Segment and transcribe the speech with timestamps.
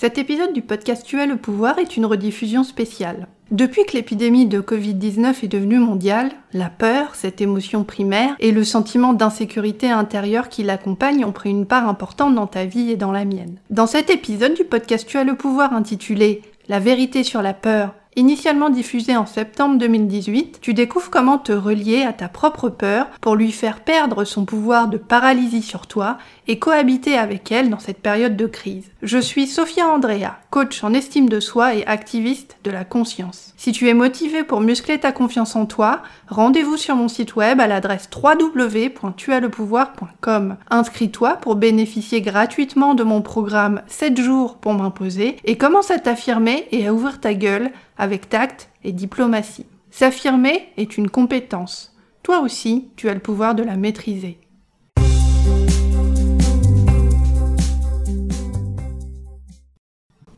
[0.00, 3.28] Cet épisode du podcast Tu as le pouvoir est une rediffusion spéciale.
[3.50, 8.64] Depuis que l'épidémie de Covid-19 est devenue mondiale, la peur, cette émotion primaire, et le
[8.64, 13.12] sentiment d'insécurité intérieure qui l'accompagne ont pris une part importante dans ta vie et dans
[13.12, 13.58] la mienne.
[13.68, 16.40] Dans cet épisode du podcast Tu as le pouvoir intitulé
[16.70, 22.02] La vérité sur la peur, Initialement diffusé en septembre 2018, tu découvres comment te relier
[22.02, 26.18] à ta propre peur pour lui faire perdre son pouvoir de paralysie sur toi
[26.48, 28.90] et cohabiter avec elle dans cette période de crise.
[29.02, 33.54] Je suis Sophia Andrea, coach en estime de soi et activiste de la conscience.
[33.56, 37.60] Si tu es motivé pour muscler ta confiance en toi, rendez-vous sur mon site web
[37.60, 40.56] à l'adresse www.tuaslepouvoir.com.
[40.68, 46.66] Inscris-toi pour bénéficier gratuitement de mon programme 7 jours pour m'imposer et commence à t'affirmer
[46.72, 49.66] et à ouvrir ta gueule avec tact et diplomatie.
[49.90, 51.94] S'affirmer est une compétence.
[52.22, 54.38] Toi aussi, tu as le pouvoir de la maîtriser.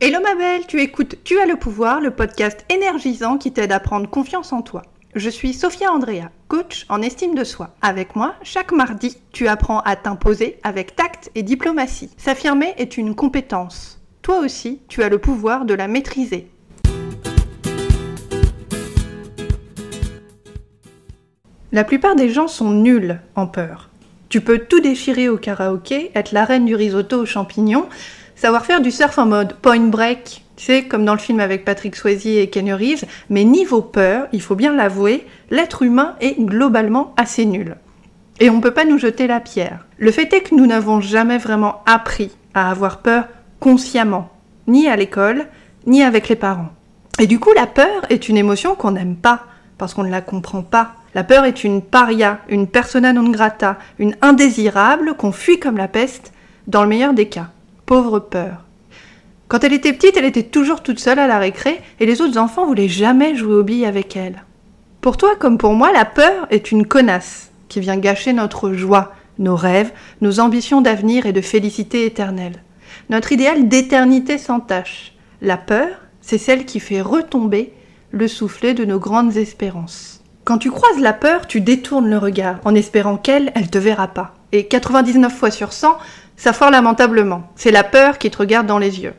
[0.01, 3.79] Hello ma belle, tu écoutes Tu as le pouvoir, le podcast énergisant qui t'aide à
[3.79, 4.81] prendre confiance en toi.
[5.15, 7.73] Je suis Sophia Andrea, coach en estime de soi.
[7.81, 12.09] Avec moi, chaque mardi, tu apprends à t'imposer avec tact et diplomatie.
[12.17, 14.01] S'affirmer est une compétence.
[14.21, 16.49] Toi aussi, tu as le pouvoir de la maîtriser.
[21.73, 23.89] La plupart des gens sont nuls en peur.
[24.29, 27.87] Tu peux tout déchirer au karaoké, être la reine du risotto aux champignons,
[28.35, 31.65] savoir faire du surf en mode point break, tu sais, comme dans le film avec
[31.65, 36.39] Patrick Swayze et Ken Reeves, mais niveau peur, il faut bien l'avouer, l'être humain est
[36.39, 37.75] globalement assez nul.
[38.39, 39.87] Et on ne peut pas nous jeter la pierre.
[39.97, 43.25] Le fait est que nous n'avons jamais vraiment appris à avoir peur
[43.59, 44.29] consciemment,
[44.67, 45.47] ni à l'école,
[45.87, 46.69] ni avec les parents.
[47.17, 49.45] Et du coup, la peur est une émotion qu'on n'aime pas,
[49.79, 50.97] parce qu'on ne la comprend pas.
[51.15, 55.87] La peur est une paria, une persona non grata, une indésirable qu'on fuit comme la
[55.87, 56.33] peste,
[56.67, 57.49] dans le meilleur des cas.
[57.85, 58.63] Pauvre peur.
[59.47, 62.39] Quand elle était petite, elle était toujours toute seule à la récré et les autres
[62.39, 64.43] enfants voulaient jamais jouer aux billes avec elle.
[65.01, 69.13] Pour toi comme pour moi, la peur est une connasse qui vient gâcher notre joie,
[69.37, 69.91] nos rêves,
[70.21, 72.63] nos ambitions d'avenir et de félicité éternelle.
[73.09, 75.13] Notre idéal d'éternité sans tâche.
[75.41, 75.89] La peur,
[76.21, 77.73] c'est celle qui fait retomber
[78.11, 80.12] le soufflet de nos grandes espérances.
[80.45, 84.09] Quand tu croises la peur, tu détournes le regard en espérant qu'elle, elle te verra
[84.09, 84.33] pas.
[84.51, 85.97] Et 99 fois sur 100,
[86.35, 87.49] ça foire lamentablement.
[87.55, 89.13] C'est la peur qui te regarde dans les yeux.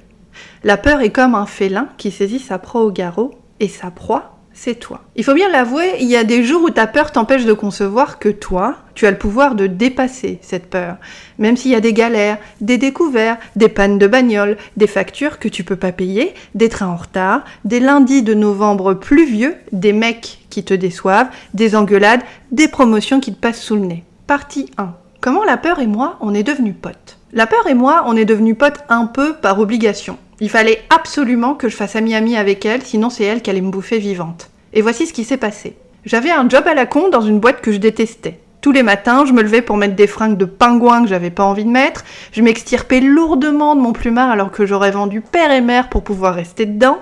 [0.64, 4.33] La peur est comme un félin qui saisit sa proie au garrot, et sa proie,
[4.54, 5.02] c'est toi.
[5.16, 8.18] Il faut bien l'avouer, il y a des jours où ta peur t'empêche de concevoir
[8.18, 10.96] que toi, tu as le pouvoir de dépasser cette peur.
[11.38, 15.48] Même s'il y a des galères, des découverts, des pannes de bagnole, des factures que
[15.48, 20.46] tu peux pas payer, des trains en retard, des lundis de novembre pluvieux, des mecs
[20.48, 22.22] qui te déçoivent, des engueulades,
[22.52, 24.04] des promotions qui te passent sous le nez.
[24.26, 24.94] Partie 1.
[25.20, 27.18] Comment la peur et moi, on est devenus potes?
[27.32, 30.18] La peur et moi, on est devenus potes un peu par obligation.
[30.40, 33.70] Il fallait absolument que je fasse ami-ami avec elle, sinon c'est elle qui allait me
[33.70, 34.50] bouffer vivante.
[34.72, 35.76] Et voici ce qui s'est passé.
[36.04, 38.40] J'avais un job à la con dans une boîte que je détestais.
[38.60, 41.44] Tous les matins, je me levais pour mettre des fringues de pingouin que j'avais pas
[41.44, 42.04] envie de mettre.
[42.32, 46.34] Je m'extirpais lourdement de mon plumard alors que j'aurais vendu père et mère pour pouvoir
[46.34, 46.98] rester dedans.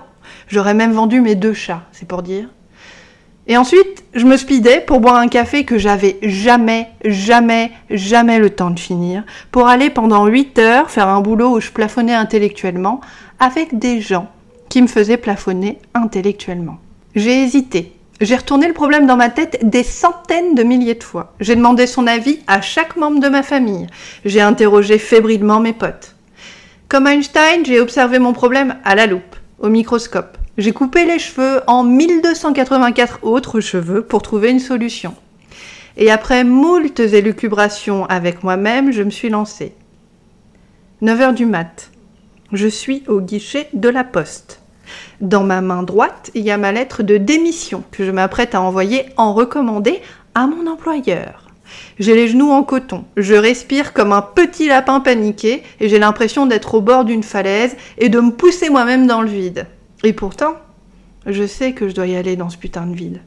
[0.49, 2.49] J'aurais même vendu mes deux chats, c'est pour dire.
[3.49, 8.51] Et ensuite, je me speedais pour boire un café que j'avais jamais, jamais, jamais le
[8.51, 13.01] temps de finir, pour aller pendant 8 heures faire un boulot où je plafonnais intellectuellement
[13.41, 14.29] avec des gens
[14.69, 16.79] qui me faisaient plafonner intellectuellement.
[17.17, 17.93] J'ai hésité.
[18.21, 21.35] J'ai retourné le problème dans ma tête des centaines de milliers de fois.
[21.41, 23.89] J'ai demandé son avis à chaque membre de ma famille.
[24.25, 26.15] J'ai interrogé fébrilement mes potes.
[26.89, 30.39] Comme Einstein, j'ai observé mon problème à la loupe, au microscope.
[30.59, 35.15] J'ai coupé les cheveux en 1284 autres cheveux pour trouver une solution.
[35.97, 39.73] Et après moultes élucubrations avec moi-même, je me suis lancée.
[41.03, 41.91] 9h du mat.
[42.53, 44.61] Je suis au guichet de la poste.
[45.23, 48.61] Dans ma main droite, il y a ma lettre de démission que je m'apprête à
[48.61, 50.03] envoyer en recommandé
[50.35, 51.47] à mon employeur.
[51.99, 56.45] J'ai les genoux en coton, je respire comme un petit lapin paniqué et j'ai l'impression
[56.45, 59.67] d'être au bord d'une falaise et de me pousser moi-même dans le vide.
[60.05, 60.55] Et pourtant,
[61.27, 63.21] je sais que je dois y aller dans ce putain de vide.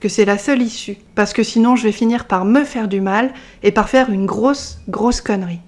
[0.00, 0.96] Que c'est la seule issue.
[1.14, 4.26] Parce que sinon, je vais finir par me faire du mal et par faire une
[4.26, 5.60] grosse, grosse connerie.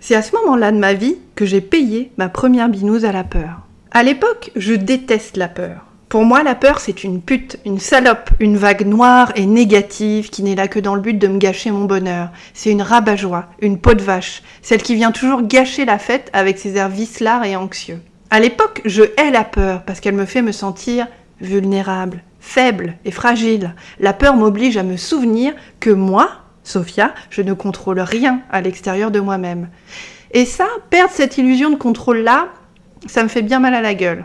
[0.00, 3.24] C'est à ce moment-là de ma vie que j'ai payé ma première binouse à la
[3.24, 3.62] peur.
[3.90, 5.86] À l'époque, je déteste la peur.
[6.08, 10.44] Pour moi, la peur, c'est une pute, une salope, une vague noire et négative qui
[10.44, 12.30] n'est là que dans le but de me gâcher mon bonheur.
[12.54, 16.58] C'est une rabat-joie, une peau de vache, celle qui vient toujours gâcher la fête avec
[16.58, 18.00] ses airs vicelards et anxieux.
[18.30, 21.06] À l'époque, je hais la peur parce qu'elle me fait me sentir
[21.40, 23.74] vulnérable, faible et fragile.
[24.00, 26.30] La peur m'oblige à me souvenir que moi,
[26.64, 29.68] Sophia, je ne contrôle rien à l'extérieur de moi-même.
[30.32, 32.48] Et ça, perdre cette illusion de contrôle-là,
[33.06, 34.24] ça me fait bien mal à la gueule.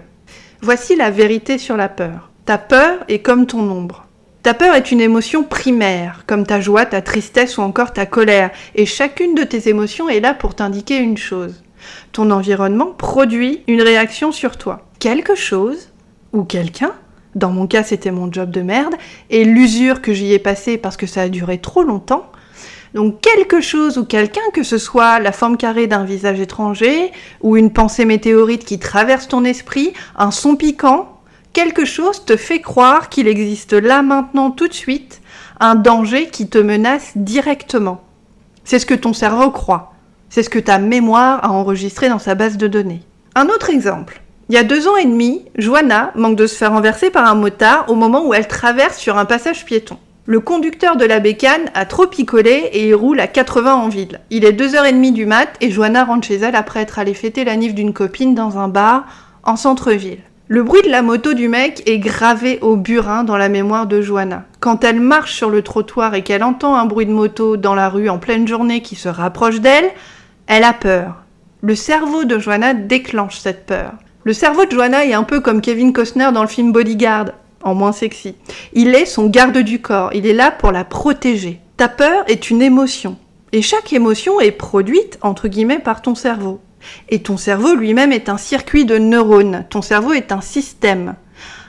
[0.62, 2.32] Voici la vérité sur la peur.
[2.46, 4.08] Ta peur est comme ton ombre.
[4.42, 8.50] Ta peur est une émotion primaire, comme ta joie, ta tristesse ou encore ta colère,
[8.74, 11.62] et chacune de tes émotions est là pour t'indiquer une chose.
[12.12, 14.88] Ton environnement produit une réaction sur toi.
[15.00, 15.90] Quelque chose,
[16.34, 16.94] ou quelqu'un,
[17.36, 18.96] dans mon cas c'était mon job de merde,
[19.30, 22.32] et l'usure que j'y ai passée parce que ça a duré trop longtemps,
[22.94, 27.12] donc quelque chose ou quelqu'un, que ce soit la forme carrée d'un visage étranger,
[27.42, 31.20] ou une pensée météorite qui traverse ton esprit, un son piquant,
[31.54, 35.22] quelque chose te fait croire qu'il existe là maintenant tout de suite
[35.60, 38.02] un danger qui te menace directement.
[38.64, 39.91] C'est ce que ton cerveau croit.
[40.34, 43.02] C'est ce que ta mémoire a enregistré dans sa base de données.
[43.36, 44.22] Un autre exemple.
[44.48, 47.36] Il y a deux ans et demi, Joanna manque de se faire renverser par un
[47.36, 49.98] motard au moment où elle traverse sur un passage piéton.
[50.26, 54.22] Le conducteur de la bécane a trop picolé et il roule à 80 en ville.
[54.30, 57.58] Il est 2h30 du mat et Joanna rentre chez elle après être allée fêter la
[57.58, 59.04] nif d'une copine dans un bar
[59.44, 60.20] en centre-ville.
[60.48, 64.02] Le bruit de la moto du mec est gravé au burin dans la mémoire de
[64.02, 64.46] Joanna.
[64.62, 67.90] Quand elle marche sur le trottoir et qu'elle entend un bruit de moto dans la
[67.90, 69.92] rue en pleine journée qui se rapproche d'elle,
[70.48, 71.24] elle a peur.
[71.62, 73.94] Le cerveau de Joanna déclenche cette peur.
[74.24, 77.32] Le cerveau de Joanna est un peu comme Kevin Costner dans le film Bodyguard,
[77.64, 78.36] en moins sexy.
[78.74, 81.60] Il est son garde du corps, il est là pour la protéger.
[81.78, 83.18] Ta peur est une émotion.
[83.52, 86.62] Et chaque émotion est produite, entre guillemets, par ton cerveau.
[87.10, 89.66] Et ton cerveau lui-même est un circuit de neurones.
[89.70, 91.16] Ton cerveau est un système.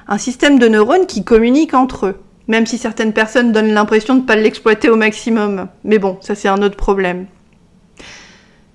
[0.08, 2.20] Un système de neurones qui communiquent entre eux.
[2.48, 5.68] Même si certaines personnes donnent l'impression de ne pas l'exploiter au maximum.
[5.84, 7.26] Mais bon, ça c'est un autre problème.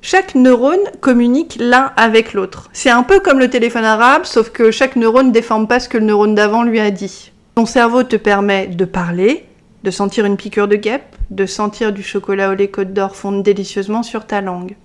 [0.09, 2.69] Chaque neurone communique l'un avec l'autre.
[2.71, 5.89] C'est un peu comme le téléphone arabe, sauf que chaque neurone ne déforme pas ce
[5.89, 7.33] que le neurone d'avant lui a dit.
[7.55, 9.43] Ton cerveau te permet de parler,
[9.83, 13.43] de sentir une piqûre de guêpe, de sentir du chocolat au lait Côte d'Or fondre
[13.43, 14.77] délicieusement sur ta langue.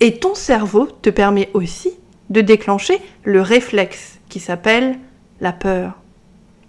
[0.00, 1.90] Et ton cerveau te permet aussi
[2.30, 4.96] de déclencher le réflexe qui s'appelle
[5.42, 6.00] la peur.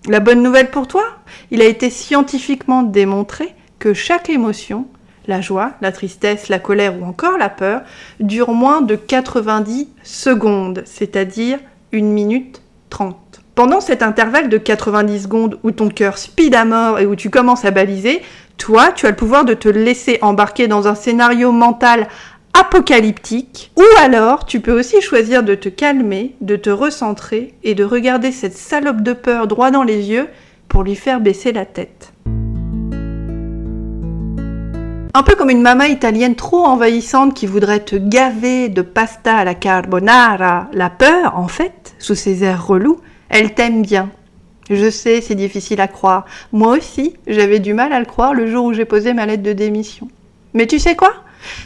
[0.10, 1.06] La bonne nouvelle pour toi,
[1.52, 4.88] il a été scientifiquement démontré que chaque émotion,
[5.28, 7.82] la joie, la tristesse, la colère ou encore la peur,
[8.20, 11.60] dure moins de 90 secondes, c'est-à-dire
[11.92, 13.18] une minute 30.
[13.56, 17.30] Pendant cet intervalle de 90 secondes où ton cœur speed à mort et où tu
[17.30, 18.22] commences à baliser,
[18.58, 22.08] toi, tu as le pouvoir de te laisser embarquer dans un scénario mental
[22.54, 27.84] apocalyptique, ou alors tu peux aussi choisir de te calmer, de te recentrer et de
[27.84, 30.28] regarder cette salope de peur droit dans les yeux
[30.68, 32.14] pour lui faire baisser la tête.
[35.16, 39.44] Un peu comme une maman italienne trop envahissante qui voudrait te gaver de pasta à
[39.44, 43.00] la carbonara, la peur, en fait, sous ses airs relous,
[43.30, 44.10] elle t'aime bien,
[44.70, 46.26] je sais, c'est difficile à croire.
[46.52, 49.44] Moi aussi, j'avais du mal à le croire le jour où j'ai posé ma lettre
[49.44, 50.08] de démission.
[50.54, 51.14] Mais tu sais quoi?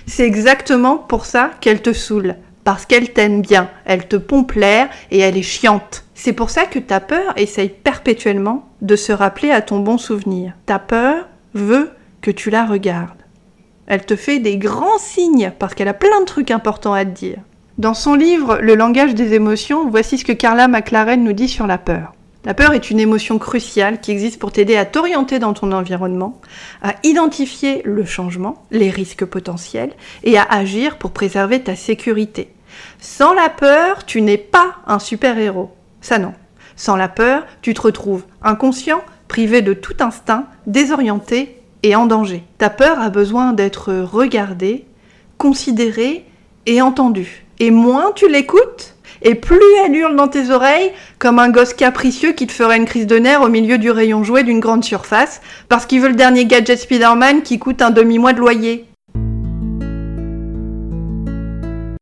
[0.07, 2.35] C'est exactement pour ça qu'elle te saoule.
[2.63, 6.03] Parce qu'elle t'aime bien, elle te pompe l'air et elle est chiante.
[6.15, 10.53] C'est pour ça que ta peur essaye perpétuellement de se rappeler à ton bon souvenir.
[10.65, 11.91] Ta peur veut
[12.21, 13.16] que tu la regardes.
[13.87, 17.09] Elle te fait des grands signes parce qu'elle a plein de trucs importants à te
[17.09, 17.39] dire.
[17.77, 21.67] Dans son livre Le langage des émotions, voici ce que Carla McLaren nous dit sur
[21.67, 22.13] la peur.
[22.43, 26.39] La peur est une émotion cruciale qui existe pour t'aider à t'orienter dans ton environnement,
[26.81, 29.93] à identifier le changement, les risques potentiels
[30.23, 32.53] et à agir pour préserver ta sécurité.
[32.99, 35.71] Sans la peur, tu n'es pas un super-héros.
[36.01, 36.33] Ça non.
[36.75, 41.56] Sans la peur, tu te retrouves inconscient, privé de tout instinct, désorienté
[41.95, 42.43] en danger.
[42.57, 44.85] Ta peur a besoin d'être regardée,
[45.37, 46.25] considérée
[46.65, 47.45] et entendue.
[47.59, 52.33] Et moins tu l'écoutes, et plus elle hurle dans tes oreilles comme un gosse capricieux
[52.33, 55.41] qui te ferait une crise de nerfs au milieu du rayon jouet d'une grande surface
[55.69, 58.86] parce qu'il veut le dernier gadget Spider-Man qui coûte un demi-mois de loyer.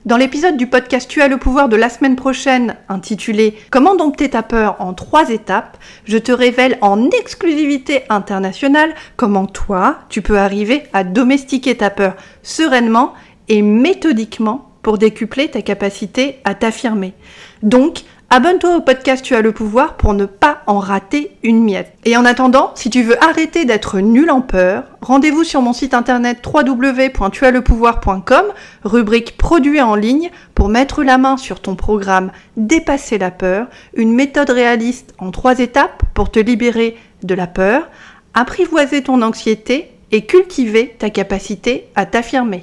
[0.05, 4.29] Dans l'épisode du podcast Tu as le pouvoir de la semaine prochaine, intitulé Comment dompter
[4.29, 10.37] ta peur en trois étapes, je te révèle en exclusivité internationale comment toi, tu peux
[10.37, 13.13] arriver à domestiquer ta peur sereinement
[13.47, 17.15] et méthodiquement pour décupler ta capacité à t'affirmer.
[17.63, 21.93] Donc, abonne-toi au podcast Tu as le pouvoir pour ne pas en rater une miette.
[22.05, 25.93] Et en attendant, si tu veux arrêter d'être nul en peur, rendez-vous sur mon site
[25.93, 28.45] internet www.tuaslepouvoir.com,
[28.83, 34.13] rubrique produits en ligne, pour mettre la main sur ton programme Dépasser la peur, une
[34.13, 37.89] méthode réaliste en trois étapes pour te libérer de la peur,
[38.33, 42.61] apprivoiser ton anxiété et cultiver ta capacité à t'affirmer.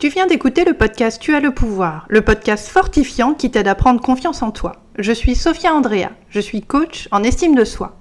[0.00, 3.74] Tu viens d'écouter le podcast Tu as le pouvoir, le podcast fortifiant qui t'aide à
[3.74, 4.76] prendre confiance en toi.
[4.98, 7.98] Je suis Sophia Andrea, je suis coach en estime de soi.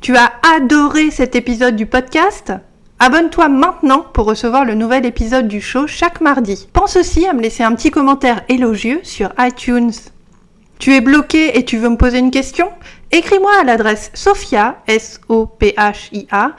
[0.00, 2.54] Tu as adoré cet épisode du podcast?
[3.00, 6.68] Abonne-toi maintenant pour recevoir le nouvel épisode du show chaque mardi.
[6.72, 9.92] Pense aussi à me laisser un petit commentaire élogieux sur iTunes.
[10.78, 12.70] Tu es bloqué et tu veux me poser une question?
[13.12, 16.56] Écris-moi à l'adresse sophia, s o p h i a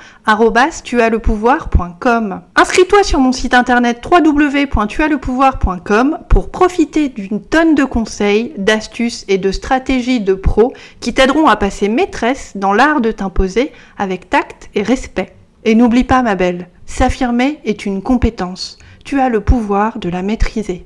[0.81, 2.41] tuaslepouvoir.com.
[2.55, 9.51] Inscris-toi sur mon site internet www.tuaslepouvoir.com pour profiter d'une tonne de conseils, d'astuces et de
[9.51, 14.83] stratégies de pros qui t'aideront à passer maîtresse dans l'art de t'imposer avec tact et
[14.83, 15.35] respect.
[15.65, 18.77] Et n'oublie pas ma belle, s'affirmer est une compétence.
[19.03, 20.85] Tu as le pouvoir de la maîtriser.